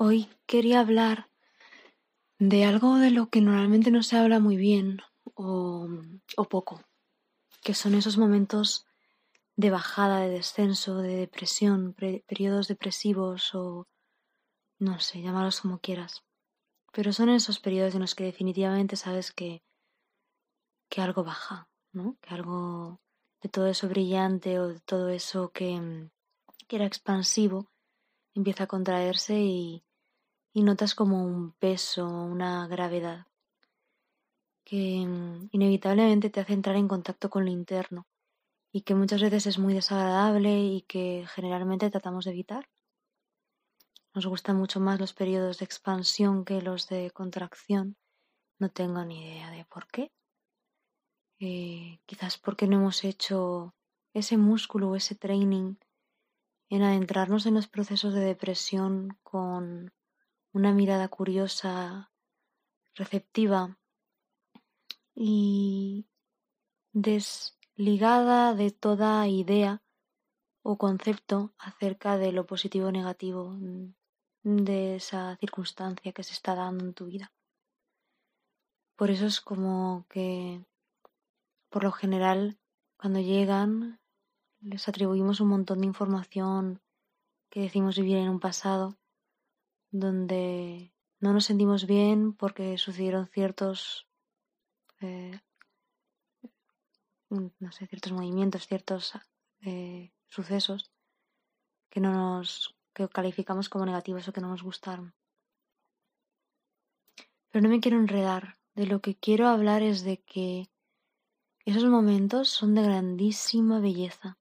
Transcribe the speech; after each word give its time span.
Hoy 0.00 0.28
quería 0.46 0.78
hablar 0.78 1.28
de 2.38 2.64
algo 2.64 2.98
de 2.98 3.10
lo 3.10 3.30
que 3.30 3.40
normalmente 3.40 3.90
no 3.90 4.04
se 4.04 4.16
habla 4.16 4.38
muy 4.38 4.56
bien 4.56 5.00
o, 5.34 5.88
poco, 6.48 6.80
que 7.64 7.74
son 7.74 7.96
esos 7.96 8.16
momentos 8.16 8.86
de 9.56 9.70
bajada, 9.70 10.20
de 10.20 10.28
descenso, 10.28 10.98
de 10.98 11.16
depresión, 11.16 11.96
periodos 12.28 12.68
depresivos 12.68 13.52
o 13.56 13.88
no 14.78 15.00
sé, 15.00 15.20
llamarlos 15.20 15.62
como 15.62 15.80
quieras. 15.80 16.22
Pero 16.92 17.12
son 17.12 17.28
esos 17.28 17.58
periodos 17.58 17.96
en 17.96 18.02
los 18.02 18.14
que 18.14 18.22
definitivamente 18.22 18.94
sabes 18.94 19.32
que, 19.32 19.64
que 20.88 21.00
algo 21.00 21.24
baja, 21.24 21.68
¿no? 21.90 22.16
Que 22.20 22.34
algo 22.34 23.00
de 23.42 23.48
todo 23.48 23.66
eso 23.66 23.88
brillante 23.88 24.60
o 24.60 24.68
de 24.68 24.78
todo 24.78 25.08
eso 25.08 25.50
que, 25.50 26.08
que 26.68 26.76
era 26.76 26.86
expansivo 26.86 27.68
empieza 28.32 28.64
a 28.64 28.68
contraerse 28.68 29.40
y, 29.40 29.82
y 30.58 30.62
notas 30.62 30.96
como 30.96 31.22
un 31.24 31.52
peso, 31.52 32.04
una 32.04 32.66
gravedad 32.66 33.28
que 34.64 35.04
mm, 35.06 35.50
inevitablemente 35.52 36.30
te 36.30 36.40
hace 36.40 36.52
entrar 36.52 36.74
en 36.74 36.88
contacto 36.88 37.30
con 37.30 37.44
lo 37.44 37.52
interno 37.52 38.08
y 38.72 38.80
que 38.80 38.96
muchas 38.96 39.22
veces 39.22 39.46
es 39.46 39.58
muy 39.60 39.72
desagradable 39.72 40.58
y 40.58 40.82
que 40.82 41.26
generalmente 41.32 41.90
tratamos 41.90 42.24
de 42.24 42.32
evitar. 42.32 42.68
Nos 44.14 44.26
gustan 44.26 44.56
mucho 44.56 44.80
más 44.80 44.98
los 44.98 45.14
periodos 45.14 45.60
de 45.60 45.64
expansión 45.64 46.44
que 46.44 46.60
los 46.60 46.88
de 46.88 47.12
contracción. 47.12 47.96
No 48.58 48.68
tengo 48.68 49.04
ni 49.04 49.22
idea 49.22 49.52
de 49.52 49.64
por 49.64 49.86
qué. 49.86 50.10
Eh, 51.38 52.00
quizás 52.04 52.36
porque 52.36 52.66
no 52.66 52.78
hemos 52.78 53.04
hecho 53.04 53.76
ese 54.12 54.36
músculo 54.36 54.96
ese 54.96 55.14
training 55.14 55.76
en 56.68 56.82
adentrarnos 56.82 57.46
en 57.46 57.54
los 57.54 57.68
procesos 57.68 58.12
de 58.12 58.22
depresión 58.22 59.16
con 59.22 59.92
una 60.52 60.72
mirada 60.72 61.08
curiosa, 61.08 62.10
receptiva 62.94 63.78
y 65.14 66.06
desligada 66.92 68.54
de 68.54 68.70
toda 68.70 69.26
idea 69.28 69.82
o 70.62 70.76
concepto 70.78 71.52
acerca 71.58 72.18
de 72.18 72.32
lo 72.32 72.46
positivo 72.46 72.88
o 72.88 72.92
negativo 72.92 73.56
de 74.42 74.96
esa 74.96 75.36
circunstancia 75.36 76.12
que 76.12 76.22
se 76.22 76.32
está 76.32 76.54
dando 76.54 76.84
en 76.84 76.94
tu 76.94 77.06
vida. 77.06 77.32
Por 78.96 79.10
eso 79.10 79.26
es 79.26 79.40
como 79.40 80.06
que, 80.08 80.64
por 81.68 81.84
lo 81.84 81.92
general, 81.92 82.58
cuando 82.96 83.20
llegan, 83.20 84.00
les 84.60 84.88
atribuimos 84.88 85.40
un 85.40 85.48
montón 85.48 85.80
de 85.80 85.86
información 85.86 86.82
que 87.48 87.60
decimos 87.60 87.96
vivir 87.96 88.16
en 88.16 88.28
un 88.28 88.40
pasado 88.40 88.98
donde 89.90 90.92
no 91.20 91.32
nos 91.32 91.46
sentimos 91.46 91.86
bien 91.86 92.32
porque 92.32 92.78
sucedieron 92.78 93.26
ciertos, 93.26 94.06
eh, 95.00 95.40
no 97.30 97.72
sé, 97.72 97.86
ciertos 97.86 98.12
movimientos, 98.12 98.66
ciertos 98.66 99.12
eh, 99.62 100.12
sucesos 100.28 100.90
que 101.90 102.00
no 102.00 102.12
nos 102.12 102.74
que 102.92 103.08
calificamos 103.08 103.68
como 103.68 103.86
negativos 103.86 104.26
o 104.26 104.32
que 104.32 104.40
no 104.40 104.48
nos 104.48 104.62
gustaron. 104.62 105.14
Pero 107.50 107.62
no 107.62 107.68
me 107.68 107.80
quiero 107.80 107.98
enredar. 107.98 108.58
De 108.74 108.86
lo 108.86 109.00
que 109.00 109.16
quiero 109.16 109.48
hablar 109.48 109.82
es 109.82 110.04
de 110.04 110.18
que 110.18 110.68
esos 111.64 111.84
momentos 111.84 112.48
son 112.48 112.74
de 112.74 112.82
grandísima 112.82 113.80
belleza 113.80 114.38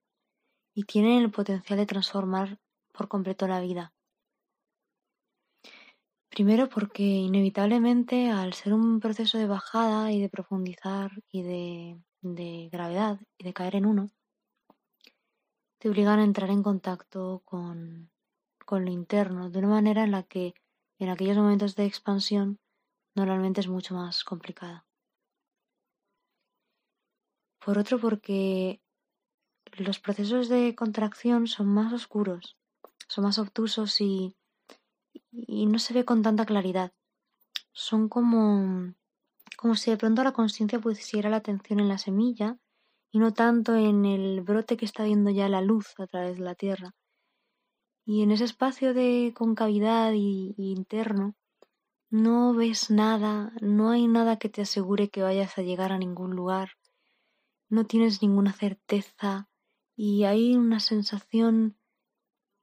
y 0.73 0.83
tienen 0.83 1.23
el 1.23 1.31
potencial 1.31 1.77
de 1.79 1.85
transformar 1.85 2.59
por 2.91 3.07
completo 3.07 3.47
la 3.47 3.61
vida. 3.61 3.93
Primero 6.38 6.69
porque 6.69 7.02
inevitablemente 7.02 8.30
al 8.30 8.53
ser 8.53 8.71
un 8.75 8.99
proceso 8.99 9.39
de 9.39 9.48
bajada 9.48 10.11
y 10.11 10.21
de 10.21 10.30
profundizar 10.30 11.09
y 11.31 11.42
de, 11.42 12.70
gravedad 12.71 13.20
y 13.39 13.43
de 13.43 13.53
caer 13.53 13.73
en 13.77 13.87
uno, 13.87 14.11
te 15.80 15.89
obligan 15.89 16.20
a 16.20 16.23
entrar 16.23 16.52
en 16.52 16.61
contacto 16.61 17.42
con, 17.43 18.11
con 18.67 18.86
lo 18.86 18.92
interno 18.92 19.49
de 19.49 19.58
una 19.58 19.70
manera 19.70 20.03
en 20.03 20.11
la 20.11 20.21
que 20.21 20.53
en 20.99 21.09
aquellos 21.09 21.37
momentos 21.37 21.75
de 21.75 21.86
expansión 21.86 22.59
normalmente 23.15 23.61
es 23.61 23.67
mucho 23.67 23.95
más 23.95 24.23
complicada. 24.23 24.86
Por 27.65 27.80
otro 27.80 27.98
porque 27.98 28.80
los 29.71 29.98
procesos 29.98 30.49
de 30.49 30.75
contracción 30.75 31.48
son 31.48 31.65
más 31.65 31.92
oscuros, 31.92 32.58
son 33.08 33.23
más 33.23 33.39
obtusos 33.39 33.99
y 34.02 34.36
y 35.48 35.65
no 35.67 35.80
se 35.80 35.93
ve 35.93 36.05
con 36.05 36.21
tanta 36.21 36.45
claridad. 36.45 36.92
Son 37.71 38.09
como, 38.09 38.93
como 39.58 39.75
si 39.75 39.92
de 39.92 39.98
pronto 39.98 40.23
la 40.23 40.31
conciencia 40.31 40.80
pusiera 40.80 41.30
la 41.30 41.37
atención 41.37 41.80
en 41.80 41.89
la 41.89 41.98
semilla 41.98 42.58
y 43.11 43.20
no 43.20 43.33
tanto 43.33 43.75
en 43.75 44.05
el 44.05 44.42
brote 44.42 44.77
que 44.77 44.86
está 44.86 45.03
viendo 45.03 45.30
ya 45.30 45.48
la 45.49 45.61
luz 45.61 45.93
a 45.99 46.08
través 46.08 46.37
de 46.37 46.43
la 46.43 46.55
tierra. 46.55 46.95
Y 48.05 48.23
en 48.23 48.31
ese 48.31 48.45
espacio 48.45 48.93
de 48.93 49.33
concavidad 49.36 50.14
y, 50.14 50.55
y 50.58 50.71
interno 50.71 51.36
no 52.09 52.54
ves 52.54 52.89
nada, 52.89 53.52
no 53.61 53.89
hay 53.89 54.08
nada 54.08 54.37
que 54.37 54.49
te 54.49 54.61
asegure 54.61 55.09
que 55.09 55.23
vayas 55.23 55.58
a 55.58 55.61
llegar 55.61 55.92
a 55.92 55.98
ningún 55.98 56.36
lugar, 56.36 56.71
no 57.69 57.86
tienes 57.86 58.21
ninguna 58.21 58.54
certeza 58.54 59.49
y 59.95 60.23
hay 60.23 60.55
una 60.55 60.80
sensación 60.80 61.77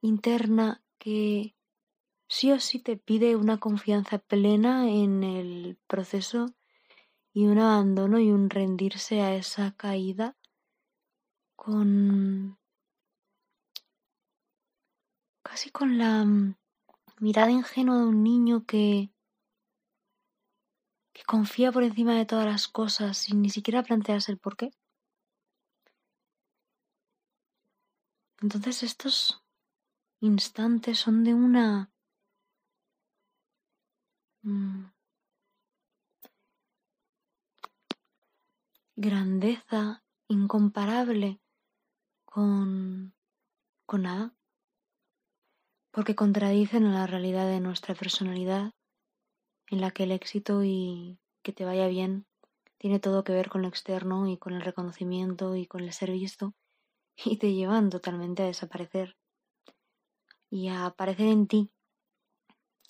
interna 0.01 0.83
que 0.97 1.54
sí 2.27 2.51
o 2.51 2.59
sí 2.59 2.79
te 2.79 2.97
pide 2.97 3.35
una 3.35 3.57
confianza 3.57 4.19
plena 4.19 4.89
en 4.89 5.23
el 5.23 5.77
proceso 5.87 6.47
y 7.33 7.45
un 7.47 7.59
abandono 7.59 8.19
y 8.19 8.31
un 8.31 8.49
rendirse 8.49 9.21
a 9.21 9.35
esa 9.35 9.75
caída 9.75 10.35
con 11.55 12.57
casi 15.43 15.69
con 15.69 15.97
la 15.97 16.25
mirada 17.19 17.51
ingenua 17.51 17.99
de 17.99 18.05
un 18.05 18.23
niño 18.23 18.65
que 18.65 19.11
que 21.13 21.23
confía 21.23 21.71
por 21.71 21.83
encima 21.83 22.15
de 22.15 22.25
todas 22.25 22.45
las 22.45 22.67
cosas 22.67 23.17
sin 23.17 23.41
ni 23.41 23.49
siquiera 23.49 23.83
plantearse 23.83 24.31
el 24.33 24.37
por 24.37 24.57
qué. 24.57 24.71
Entonces 28.41 28.83
estos 28.83 29.41
instantes 30.19 30.99
son 30.99 31.23
de 31.23 31.33
una 31.33 31.89
grandeza 38.95 40.03
incomparable 40.27 41.41
con, 42.23 43.13
con 43.85 44.03
nada, 44.03 44.35
porque 45.91 46.15
contradicen 46.15 46.85
a 46.85 46.93
la 46.93 47.07
realidad 47.07 47.47
de 47.47 47.59
nuestra 47.59 47.95
personalidad, 47.95 48.73
en 49.69 49.81
la 49.81 49.91
que 49.91 50.03
el 50.03 50.11
éxito 50.11 50.63
y 50.63 51.19
que 51.43 51.51
te 51.51 51.65
vaya 51.65 51.87
bien 51.87 52.25
tiene 52.77 52.99
todo 52.99 53.23
que 53.23 53.33
ver 53.33 53.49
con 53.49 53.61
lo 53.61 53.67
externo 53.67 54.27
y 54.27 54.37
con 54.37 54.53
el 54.53 54.61
reconocimiento 54.61 55.55
y 55.55 55.65
con 55.65 55.81
el 55.81 55.91
ser 55.91 56.11
visto, 56.11 56.53
y 57.17 57.37
te 57.37 57.53
llevan 57.53 57.89
totalmente 57.89 58.43
a 58.43 58.47
desaparecer 58.47 59.15
y 60.49 60.69
a 60.69 60.85
aparecer 60.85 61.27
en 61.27 61.47
ti 61.47 61.71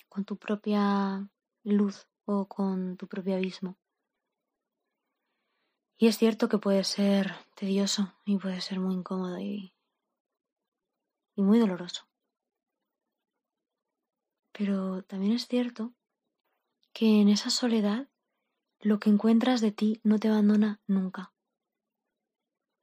con 0.09 0.25
tu 0.25 0.37
propia 0.37 1.29
luz 1.63 2.07
o 2.25 2.47
con 2.47 2.97
tu 2.97 3.07
propio 3.07 3.35
abismo. 3.35 3.77
Y 5.97 6.07
es 6.07 6.17
cierto 6.17 6.49
que 6.49 6.57
puede 6.57 6.83
ser 6.83 7.33
tedioso 7.55 8.13
y 8.25 8.37
puede 8.37 8.61
ser 8.61 8.79
muy 8.79 8.95
incómodo 8.95 9.39
y, 9.39 9.73
y 11.35 11.41
muy 11.41 11.59
doloroso. 11.59 12.07
Pero 14.51 15.03
también 15.03 15.33
es 15.33 15.47
cierto 15.47 15.93
que 16.93 17.21
en 17.21 17.29
esa 17.29 17.49
soledad 17.49 18.09
lo 18.79 18.99
que 18.99 19.09
encuentras 19.09 19.61
de 19.61 19.71
ti 19.71 19.99
no 20.03 20.19
te 20.19 20.27
abandona 20.27 20.81
nunca. 20.87 21.33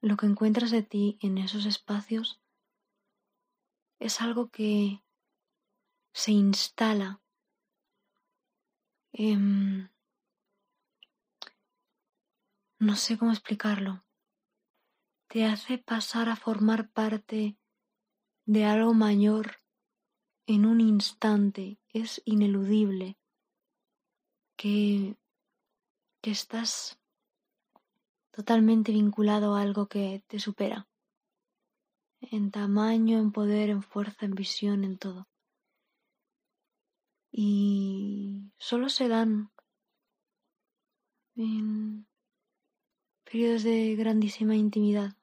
Lo 0.01 0.17
que 0.17 0.25
encuentras 0.25 0.71
de 0.71 0.83
ti 0.83 1.17
en 1.21 1.37
esos 1.37 1.65
espacios 1.65 2.41
es 3.99 4.21
algo 4.21 4.49
que 4.49 5.03
se 6.13 6.31
instala 6.31 7.23
Em, 9.15 9.87
no 12.83 12.95
sé 12.95 13.17
cómo 13.17 13.31
explicarlo. 13.31 14.03
Te 15.27 15.45
hace 15.45 15.77
pasar 15.77 16.29
a 16.29 16.35
formar 16.35 16.89
parte 16.91 17.57
de 18.45 18.65
algo 18.65 18.93
mayor 18.93 19.57
en 20.45 20.65
un 20.65 20.81
instante. 20.81 21.79
Es 21.89 22.21
ineludible 22.25 23.17
que, 24.57 25.17
que 26.21 26.31
estás 26.31 26.99
totalmente 28.31 28.91
vinculado 28.91 29.55
a 29.55 29.61
algo 29.61 29.87
que 29.87 30.23
te 30.27 30.39
supera. 30.39 30.87
En 32.19 32.51
tamaño, 32.51 33.19
en 33.19 33.31
poder, 33.31 33.69
en 33.69 33.81
fuerza, 33.81 34.25
en 34.25 34.35
visión, 34.35 34.83
en 34.83 34.97
todo. 34.97 35.27
y 37.35 38.51
solo 38.57 38.89
se 38.89 39.07
dan 39.07 39.51
en 41.35 42.05
periodos 43.33 43.63
de 43.63 43.95
grandísima 43.95 44.55
intimidad. 44.55 45.17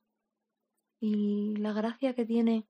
Y 0.99 1.55
la 1.59 1.73
gracia 1.73 2.13
que 2.13 2.27
tiene 2.27 2.67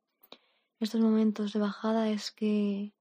estos 0.80 1.00
momentos 1.00 1.54
de 1.54 1.60
bajada 1.60 2.10
es 2.10 2.30
que 2.30 2.92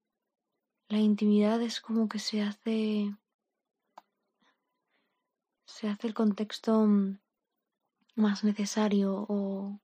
la 0.88 0.96
intimidad 1.00 1.60
es 1.60 1.82
como 1.82 2.08
que 2.08 2.18
se 2.18 2.40
hace 2.40 3.14
se 5.66 5.88
hace 5.88 6.06
el 6.06 6.14
contexto 6.14 6.88
más 8.16 8.42
necesario 8.42 9.26
o 9.28 9.78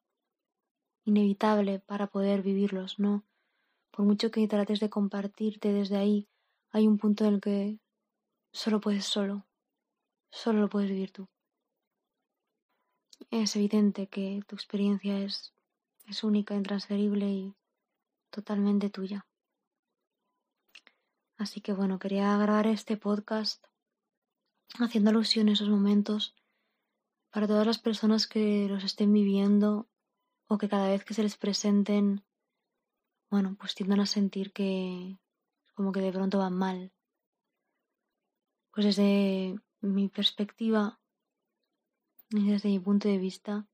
inevitable 1.05 1.81
para 1.81 2.07
poder 2.07 2.41
vivirlos, 2.41 2.99
¿no? 2.99 3.27
Por 3.91 4.07
mucho 4.07 4.31
que 4.31 4.49
trates 4.49 4.81
de 4.81 4.89
compartirte 4.89 5.75
desde 5.75 5.99
ahí, 5.99 6.27
hay 6.71 6.87
un 6.87 6.97
punto 6.97 7.27
en 7.27 7.35
el 7.35 7.41
que 7.43 7.81
solo 8.51 8.81
puedes 8.81 9.05
solo, 9.05 9.47
solo 10.31 10.61
lo 10.61 10.71
puedes 10.71 10.89
vivir 10.89 11.13
tú. 11.13 11.29
Es 13.31 13.57
evidente 13.57 14.09
que 14.09 14.43
tu 14.47 14.55
experiencia 14.55 15.19
es, 15.19 15.55
es 16.07 16.25
única, 16.25 16.55
intransferible 16.55 17.29
y 17.29 17.55
totalmente 18.31 18.91
tuya. 18.91 19.27
Así 21.37 21.61
que 21.61 21.73
bueno, 21.73 21.99
quería 21.99 22.37
grabar 22.39 22.67
este 22.67 22.97
podcast 22.97 23.67
haciendo 24.79 25.11
alusión 25.11 25.49
a 25.49 25.53
esos 25.53 25.69
momentos 25.69 26.35
para 27.31 27.47
todas 27.47 27.67
las 27.67 27.79
personas 27.79 28.27
que 28.27 28.67
los 28.69 28.85
estén 28.85 29.13
viviendo 29.13 29.89
o 30.49 30.59
que 30.59 30.69
cada 30.69 30.89
vez 30.89 31.05
que 31.05 31.15
se 31.15 31.23
les 31.23 31.37
presenten, 31.37 32.25
bueno, 33.31 33.57
pues 33.59 33.75
tiendan 33.75 34.01
a 34.01 34.07
sentir 34.07 34.53
que 34.53 35.19
como 35.75 35.93
que 35.93 36.01
de 36.01 36.13
pronto 36.13 36.39
van 36.39 36.55
mal. 36.55 36.93
Pues 38.73 38.87
desde 38.87 39.61
mi 39.81 40.09
perspectiva 40.09 40.99
y 42.31 42.51
desde 42.51 42.69
mi 42.69 42.79
punto 42.79 43.09
de 43.09 43.19
vista 43.19 43.67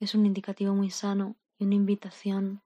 es 0.00 0.14
un 0.14 0.26
indicativo 0.26 0.74
muy 0.74 0.90
sano 0.90 1.36
y 1.58 1.64
una 1.64 1.74
invitación 1.74 2.62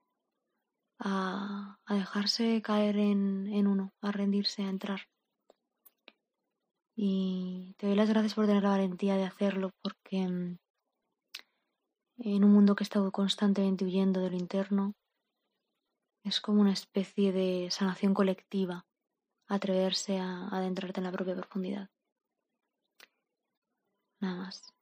a, 0.98 1.78
dejarse 1.88 2.62
caer 2.62 2.96
en, 2.96 3.48
en 3.48 3.66
uno, 3.66 3.92
a 4.00 4.12
rendirse, 4.12 4.62
a 4.62 4.68
entrar. 4.68 5.00
Y 6.94 7.74
te 7.78 7.86
doy 7.86 7.96
las 7.96 8.08
gracias 8.08 8.34
por 8.34 8.46
tener 8.46 8.62
la 8.62 8.70
valentía 8.70 9.16
de 9.16 9.24
hacerlo 9.24 9.70
porque 9.82 10.28
mm, 10.28 10.58
en 12.18 12.44
un 12.44 12.52
mundo 12.52 12.74
que 12.74 12.84
está 12.84 13.00
constantemente 13.10 13.84
huyendo 13.84 14.20
de 14.20 14.30
lo 14.30 14.36
interno, 14.36 14.94
es 16.24 16.40
como 16.40 16.60
una 16.60 16.72
especie 16.72 17.32
de 17.32 17.68
sanación 17.70 18.14
colectiva 18.14 18.86
atreverse 19.48 20.18
a 20.18 20.48
adentrarte 20.48 21.00
en 21.00 21.04
la 21.04 21.12
propia 21.12 21.34
profundidad. 21.34 21.88
Nada 24.20 24.36
más. 24.36 24.72